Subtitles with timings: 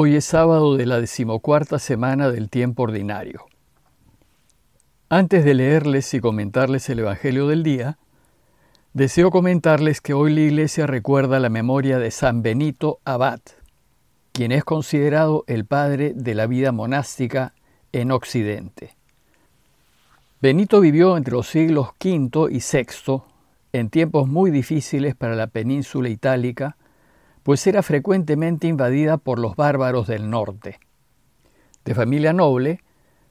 [0.00, 3.46] Hoy es sábado de la decimocuarta semana del tiempo ordinario.
[5.08, 7.98] Antes de leerles y comentarles el Evangelio del día,
[8.92, 13.40] deseo comentarles que hoy la Iglesia recuerda la memoria de San Benito Abad,
[14.30, 17.52] quien es considerado el padre de la vida monástica
[17.90, 18.96] en Occidente.
[20.40, 23.22] Benito vivió entre los siglos V y VI,
[23.72, 26.76] en tiempos muy difíciles para la península itálica,
[27.48, 30.80] pues era frecuentemente invadida por los bárbaros del norte.
[31.82, 32.82] De familia noble,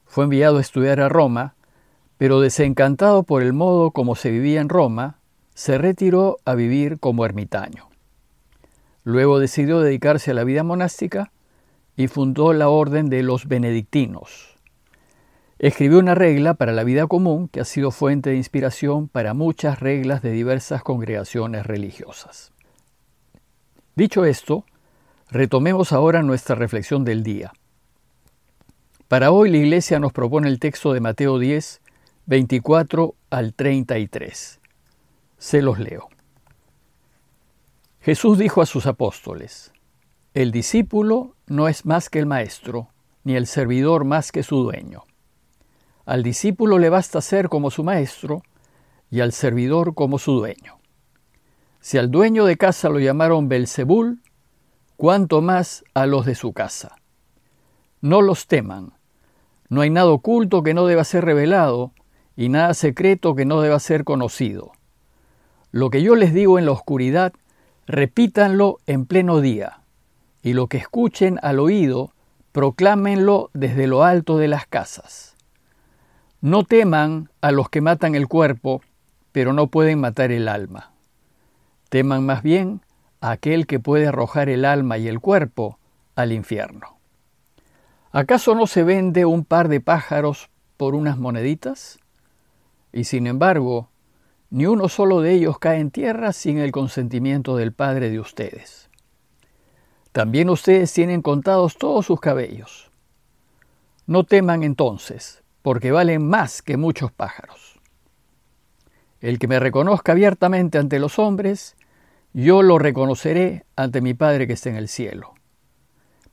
[0.07, 1.53] fue enviado a estudiar a Roma,
[2.17, 5.19] pero desencantado por el modo como se vivía en Roma,
[5.53, 7.89] se retiró a vivir como ermitaño.
[9.03, 11.31] Luego decidió dedicarse a la vida monástica
[11.95, 14.55] y fundó la orden de los benedictinos.
[15.59, 19.79] Escribió una regla para la vida común que ha sido fuente de inspiración para muchas
[19.79, 22.51] reglas de diversas congregaciones religiosas.
[23.97, 24.63] Dicho esto,
[25.31, 27.51] retomemos ahora nuestra reflexión del día.
[29.07, 31.81] Para hoy la Iglesia nos propone el texto de Mateo 10,
[32.27, 34.59] 24 al 33.
[35.39, 36.09] Se los leo.
[37.99, 39.71] Jesús dijo a sus apóstoles,
[40.35, 42.89] El discípulo no es más que el maestro,
[43.23, 45.05] ni el servidor más que su dueño.
[46.05, 48.43] Al discípulo le basta ser como su maestro
[49.09, 50.76] y al servidor como su dueño.
[51.87, 54.19] Si al dueño de casa lo llamaron Belzebul,
[54.97, 56.97] cuánto más a los de su casa.
[58.01, 58.91] No los teman.
[59.69, 61.93] No hay nada oculto que no deba ser revelado
[62.35, 64.73] y nada secreto que no deba ser conocido.
[65.71, 67.31] Lo que yo les digo en la oscuridad,
[67.85, 69.79] repítanlo en pleno día,
[70.43, 72.11] y lo que escuchen al oído,
[72.51, 75.37] proclámenlo desde lo alto de las casas.
[76.41, 78.81] No teman a los que matan el cuerpo,
[79.31, 80.96] pero no pueden matar el alma.
[81.89, 82.81] Teman más bien
[83.21, 85.79] a aquel que puede arrojar el alma y el cuerpo
[86.15, 86.97] al infierno.
[88.11, 91.99] ¿Acaso no se vende un par de pájaros por unas moneditas?
[92.91, 93.89] Y sin embargo,
[94.49, 98.89] ni uno solo de ellos cae en tierra sin el consentimiento del Padre de ustedes.
[100.11, 102.89] También ustedes tienen contados todos sus cabellos.
[104.07, 107.76] No teman entonces, porque valen más que muchos pájaros.
[109.21, 111.75] El que me reconozca abiertamente ante los hombres,
[112.33, 115.33] yo lo reconoceré ante mi Padre que está en el cielo.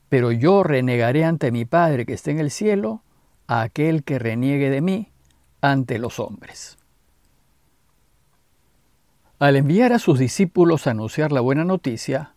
[0.09, 3.01] Pero yo renegaré ante mi Padre que está en el cielo
[3.47, 5.11] a aquel que reniegue de mí
[5.61, 6.77] ante los hombres.
[9.39, 12.35] Al enviar a sus discípulos a anunciar la buena noticia,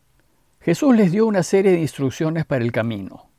[0.61, 3.31] Jesús les dio una serie de instrucciones para el camino,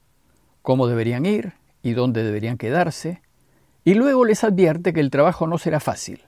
[0.62, 1.54] cómo deberían ir
[1.84, 3.22] y dónde deberían quedarse,
[3.84, 6.24] y luego les advierte que el trabajo no será fácil,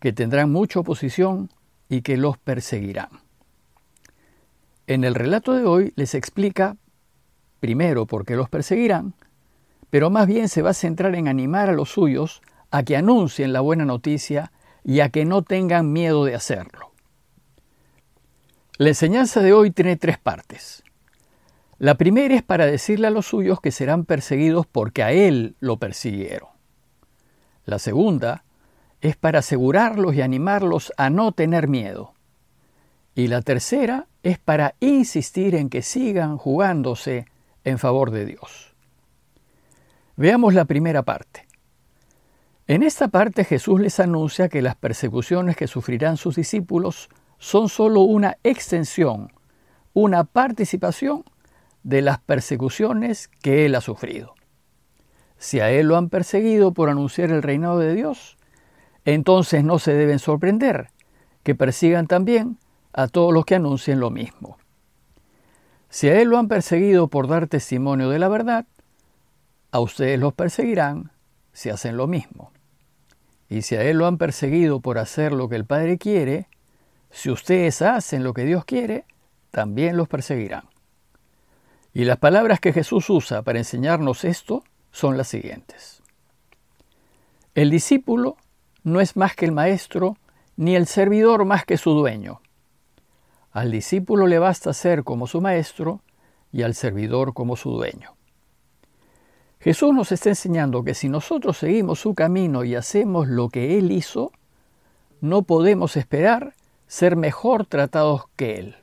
[0.00, 1.50] que tendrán mucha oposición
[1.88, 3.08] y que los perseguirán.
[4.86, 6.76] En el relato de hoy les explica
[7.60, 9.14] primero por qué los perseguirán,
[9.90, 13.52] pero más bien se va a centrar en animar a los suyos a que anuncien
[13.52, 14.52] la buena noticia
[14.84, 16.92] y a que no tengan miedo de hacerlo.
[18.78, 20.84] La enseñanza de hoy tiene tres partes.
[21.78, 25.78] La primera es para decirle a los suyos que serán perseguidos porque a él lo
[25.78, 26.48] persiguieron.
[27.64, 28.44] La segunda
[29.00, 32.14] es para asegurarlos y animarlos a no tener miedo.
[33.14, 37.26] Y la tercera es para insistir en que sigan jugándose
[37.64, 38.74] en favor de Dios.
[40.16, 41.46] Veamos la primera parte.
[42.66, 47.08] En esta parte Jesús les anuncia que las persecuciones que sufrirán sus discípulos
[47.38, 49.32] son sólo una extensión,
[49.92, 51.24] una participación
[51.84, 54.34] de las persecuciones que Él ha sufrido.
[55.38, 58.35] Si a Él lo han perseguido por anunciar el reinado de Dios,
[59.06, 60.90] entonces no se deben sorprender
[61.44, 62.58] que persigan también
[62.92, 64.58] a todos los que anuncien lo mismo.
[65.88, 68.66] Si a él lo han perseguido por dar testimonio de la verdad,
[69.70, 71.12] a ustedes los perseguirán
[71.52, 72.50] si hacen lo mismo.
[73.48, 76.48] Y si a él lo han perseguido por hacer lo que el Padre quiere,
[77.10, 79.04] si ustedes hacen lo que Dios quiere,
[79.52, 80.64] también los perseguirán.
[81.94, 86.02] Y las palabras que Jesús usa para enseñarnos esto son las siguientes.
[87.54, 88.36] El discípulo
[88.86, 90.16] no es más que el maestro,
[90.56, 92.40] ni el servidor más que su dueño.
[93.50, 96.02] Al discípulo le basta ser como su maestro
[96.52, 98.14] y al servidor como su dueño.
[99.58, 103.90] Jesús nos está enseñando que si nosotros seguimos su camino y hacemos lo que Él
[103.90, 104.30] hizo,
[105.20, 106.54] no podemos esperar
[106.86, 108.76] ser mejor tratados que Él.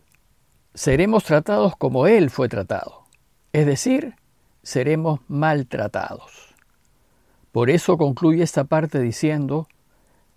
[0.74, 3.06] Seremos tratados como Él fue tratado,
[3.54, 4.16] es decir,
[4.64, 6.54] seremos maltratados.
[7.54, 9.70] Por eso concluye esta parte diciendo,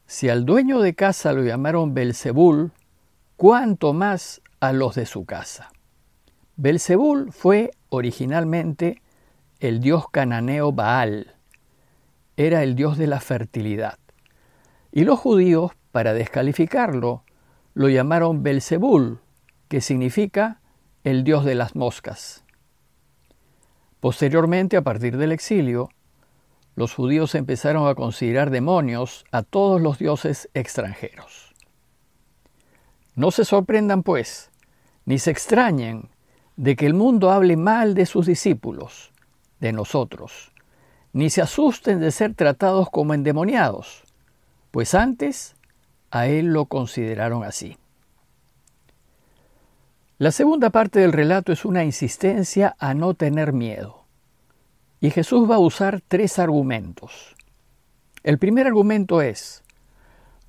[0.07, 2.73] si al dueño de casa lo llamaron Belzebul,
[3.37, 5.71] cuánto más a los de su casa.
[6.57, 9.03] Belzebul fue originalmente
[9.61, 11.35] el dios cananeo Baal.
[12.37, 13.99] Era el dios de la fertilidad.
[14.93, 17.25] Y los judíos, para descalificarlo,
[17.75, 19.21] lo llamaron Belzebul,
[19.69, 20.61] que significa
[21.05, 22.45] el dios de las moscas.
[24.01, 25.89] Posteriormente, a partir del exilio,
[26.77, 31.55] los judíos empezaron a considerar demonios a todos los dioses extranjeros.
[33.15, 34.51] No se sorprendan, pues,
[35.07, 36.11] ni se extrañen
[36.57, 39.13] de que el mundo hable mal de sus discípulos,
[39.59, 40.53] de nosotros,
[41.15, 44.05] ni se asusten de ser tratados como endemoniados,
[44.71, 45.57] pues antes
[46.11, 47.79] a él lo consideraron así.
[50.19, 54.06] La segunda parte del relato es una insistencia a no tener miedo.
[55.07, 57.37] Y Jesús va a usar tres argumentos.
[58.25, 59.63] El primer argumento es,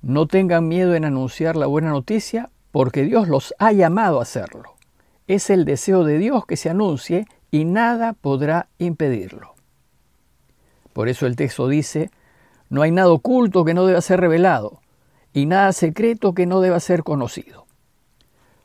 [0.02, 4.74] no tengan miedo en anunciar la buena noticia porque Dios los ha llamado a hacerlo.
[5.28, 9.54] Es el deseo de Dios que se anuncie y nada podrá impedirlo.
[10.92, 12.10] Por eso el texto dice,
[12.68, 14.80] no hay nada oculto que no deba ser revelado
[15.32, 17.66] y nada secreto que no deba ser conocido.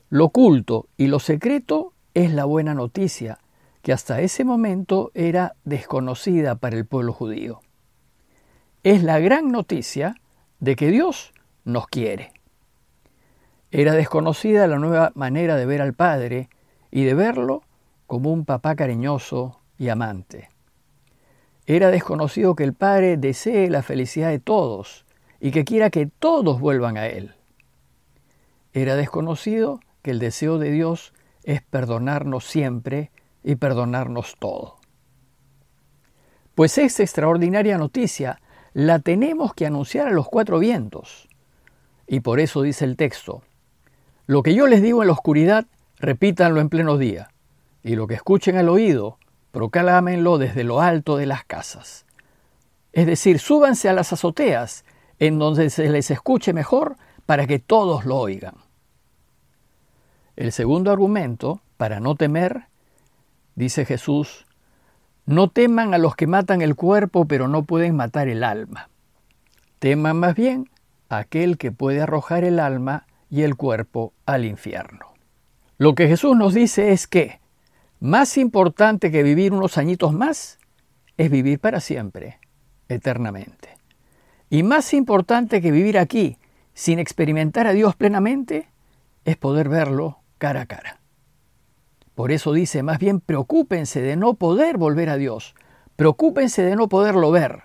[0.10, 3.38] Lo oculto y lo secreto es la buena noticia
[3.84, 7.60] que hasta ese momento era desconocida para el pueblo judío.
[8.82, 10.16] Es la gran noticia
[10.62, 11.34] de que Dios
[11.66, 12.32] nos quiere.
[13.72, 16.48] Era desconocida la nueva manera de ver al Padre
[16.92, 17.64] y de verlo
[18.08, 20.50] como un papá cariñoso y amante.
[21.66, 25.06] Era desconocido que el Padre desee la felicidad de todos
[25.42, 27.36] y que quiera que todos vuelvan a Él.
[28.72, 31.14] Era desconocido que el deseo de Dios
[31.44, 33.12] es perdonarnos siempre
[33.44, 34.78] y perdonarnos todo.
[36.56, 38.40] Pues esta extraordinaria noticia
[38.74, 41.28] la tenemos que anunciar a los cuatro vientos.
[42.08, 43.44] Y por eso dice el texto,
[44.26, 45.66] lo que yo les digo en la oscuridad,
[45.98, 47.30] repítanlo en pleno día,
[47.84, 49.18] y lo que escuchen al oído,
[49.52, 52.06] proclámenlo desde lo alto de las casas.
[52.92, 54.86] Es decir, súbanse a las azoteas,
[55.20, 58.56] en donde se les escuche mejor, para que todos lo oigan.
[60.36, 62.68] El segundo argumento, para no temer,
[63.56, 64.46] Dice Jesús,
[65.26, 68.90] no teman a los que matan el cuerpo pero no pueden matar el alma.
[69.80, 70.70] Teman más bien
[71.10, 75.14] a aquel que puede arrojar el alma y el cuerpo al infierno.
[75.78, 77.40] Lo que Jesús nos dice es que
[78.00, 80.60] más importante que vivir unos añitos más
[81.18, 82.40] es vivir para siempre,
[82.90, 83.78] eternamente.
[84.50, 86.38] Y más importante que vivir aquí
[86.74, 88.70] sin experimentar a Dios plenamente
[89.26, 91.03] es poder verlo cara a cara.
[92.16, 95.56] Por eso dice, más bien preocúpense de no poder volver a Dios,
[95.96, 97.64] preocúpense de no poderlo ver.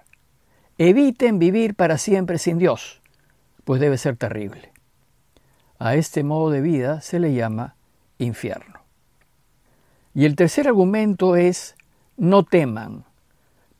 [0.78, 3.02] Eviten vivir para siempre sin Dios,
[3.64, 4.72] pues debe ser terrible.
[5.78, 7.76] A este modo de vida se le llama
[8.18, 8.80] infierno.
[10.14, 11.76] Y el tercer argumento es,
[12.16, 13.04] no teman,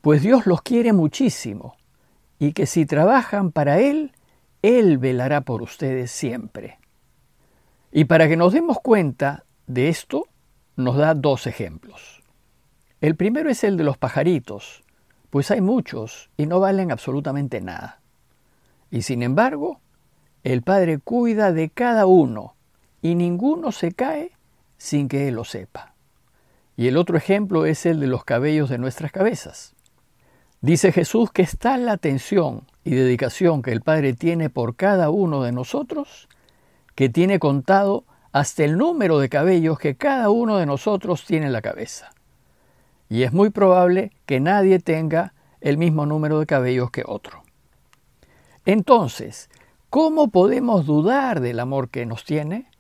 [0.01, 1.77] pues Dios los quiere muchísimo
[2.39, 4.13] y que si trabajan para Él,
[4.63, 6.79] Él velará por ustedes siempre.
[7.91, 10.27] Y para que nos demos cuenta de esto,
[10.79, 12.23] nos da dos ejemplos.
[13.01, 14.85] El primero es el de los pajaritos,
[15.29, 18.01] pues hay muchos y no valen absolutamente nada.
[18.91, 19.81] Y sin embargo,
[20.45, 22.55] el Padre cuida de cada uno
[23.03, 24.31] y ninguno se cae
[24.77, 25.95] sin que Él lo sepa.
[26.77, 29.75] Y el otro ejemplo es el de los cabellos de nuestras cabezas.
[30.61, 35.43] Dice Jesús que está la atención y dedicación que el Padre tiene por cada uno
[35.43, 36.29] de nosotros,
[36.95, 41.53] que tiene contado hasta el número de cabellos que cada uno de nosotros tiene en
[41.53, 42.11] la cabeza.
[43.09, 47.43] Y es muy probable que nadie tenga el mismo número de cabellos que otro.
[48.67, 49.49] Entonces,
[49.89, 52.71] ¿cómo podemos dudar del amor que nos tiene?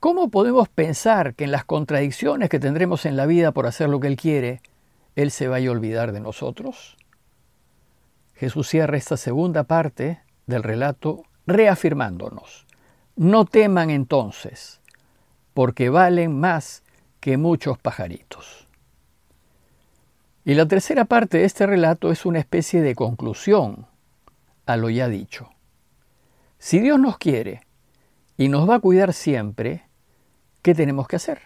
[0.00, 4.00] ¿Cómo podemos pensar que en las contradicciones que tendremos en la vida por hacer lo
[4.00, 4.60] que Él quiere,
[5.16, 6.96] Él se vaya a olvidar de nosotros?
[8.34, 12.66] Jesús cierra esta segunda parte del relato reafirmándonos.
[13.16, 14.80] No teman entonces,
[15.58, 16.84] porque valen más
[17.18, 18.68] que muchos pajaritos.
[20.44, 23.88] Y la tercera parte de este relato es una especie de conclusión
[24.66, 25.50] a lo ya dicho.
[26.60, 27.62] Si Dios nos quiere
[28.36, 29.82] y nos va a cuidar siempre,
[30.62, 31.40] ¿qué tenemos que hacer?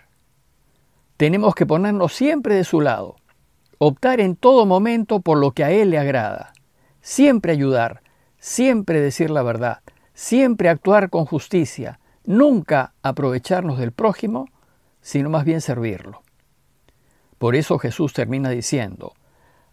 [1.17, 3.17] Tenemos que ponernos siempre de su lado,
[3.79, 6.53] optar en todo momento por lo que a Él le agrada,
[7.01, 8.03] siempre ayudar,
[8.37, 9.81] siempre decir la verdad,
[10.13, 14.49] siempre actuar con justicia, nunca aprovecharnos del prójimo,
[15.01, 16.23] sino más bien servirlo.
[17.39, 19.15] Por eso Jesús termina diciendo,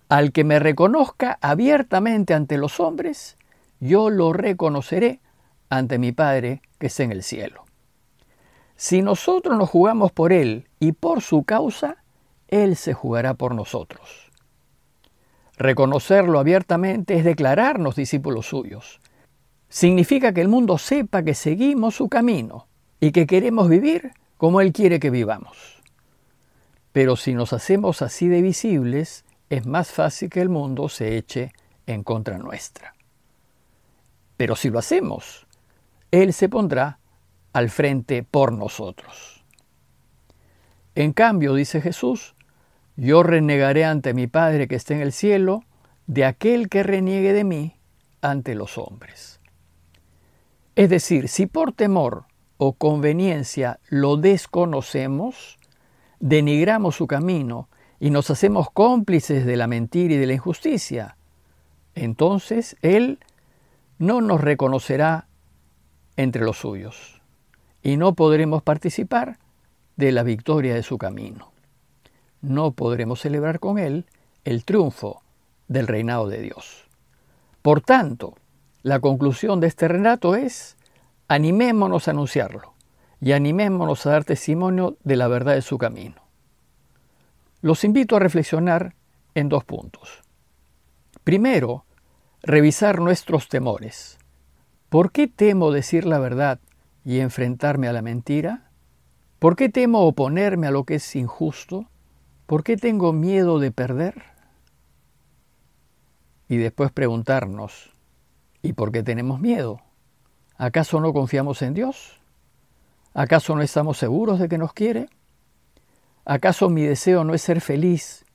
[0.10, 3.38] al que me reconozca abiertamente ante los hombres,
[3.80, 5.22] yo lo reconoceré
[5.70, 7.66] ante mi Padre que está en el cielo.
[8.76, 11.98] Si nosotros nos jugamos por Él y por su causa,
[12.48, 14.32] Él se jugará por nosotros.
[15.58, 19.02] Reconocerlo abiertamente es declararnos discípulos suyos.
[19.70, 22.68] Significa que el mundo sepa que seguimos su camino
[23.00, 25.82] y que queremos vivir como Él quiere que vivamos.
[26.92, 31.54] Pero si nos hacemos así de visibles, es más fácil que el mundo se eche
[31.86, 32.96] en contra nuestra.
[34.38, 35.46] Pero si lo hacemos,
[36.12, 37.00] Él se pondrá
[37.54, 39.44] al frente por nosotros.
[40.96, 42.36] En cambio, dice Jesús,
[42.96, 45.64] yo renegaré ante mi Padre que está en el cielo
[46.08, 47.76] de aquel que reniegue de mí
[48.22, 49.39] ante los hombres.
[50.80, 52.24] Es decir, si por temor
[52.56, 55.60] o conveniencia lo desconocemos,
[56.22, 57.68] denigramos su camino
[58.00, 61.18] y nos hacemos cómplices de la mentira y de la injusticia,
[61.96, 63.20] entonces Él
[63.98, 65.28] no nos reconocerá
[66.16, 67.22] entre los suyos
[67.84, 69.38] y no podremos participar
[69.98, 71.52] de la victoria de su camino.
[72.40, 74.06] No podremos celebrar con Él
[74.46, 75.24] el triunfo
[75.68, 76.88] del reinado de Dios.
[77.62, 78.36] Por tanto,
[78.82, 80.78] la conclusión de este relato es,
[81.28, 82.74] animémonos a anunciarlo
[83.22, 86.22] y animémonos a dar testimonio de la verdad de su camino.
[87.62, 88.96] Los invito a reflexionar
[89.36, 90.22] en dos puntos.
[91.24, 91.86] Primero,
[92.42, 94.18] revisar nuestros temores.
[94.88, 96.60] ¿Por qué temo decir la verdad
[97.04, 98.72] y enfrentarme a la mentira?
[99.40, 101.90] ¿Por qué temo oponerme a lo que es injusto?
[102.46, 104.24] ¿Por qué tengo miedo de perder?
[106.48, 107.92] Y después preguntarnos,
[108.62, 109.82] ¿y por qué tenemos miedo?
[110.58, 112.20] ¿Acaso no confiamos en Dios?
[113.14, 115.08] ¿Acaso no estamos seguros de que nos quiere?
[116.26, 118.26] ¿Acaso mi deseo no es ser feliz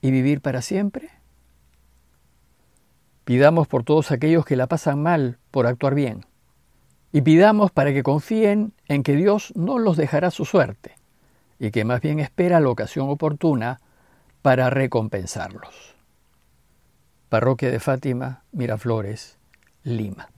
[0.00, 1.10] y vivir para siempre?
[3.24, 6.26] Pidamos por todos aquellos que la pasan mal por actuar bien.
[7.12, 10.94] Y pidamos para que confíen en que Dios no los dejará su suerte
[11.58, 13.80] y que más bien espera la ocasión oportuna
[14.42, 15.94] para recompensarlos.
[17.28, 19.38] Parroquia de Fátima, Miraflores,
[19.86, 20.35] Lima.